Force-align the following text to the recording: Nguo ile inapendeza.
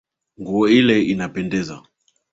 Nguo 0.39 0.65
ile 0.77 0.97
inapendeza. 1.11 1.77